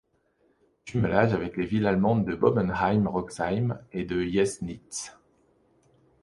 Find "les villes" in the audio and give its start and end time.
1.57-1.85